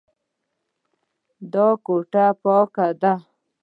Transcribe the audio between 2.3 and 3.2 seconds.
پاکه ده.